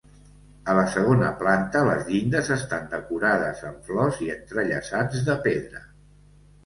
[0.71, 5.85] A la segona planta, les llindes estan decorades amb flors i entrellaçats de pedra.